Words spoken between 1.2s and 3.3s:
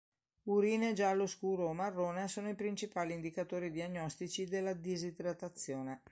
scuro o marrone sono i principali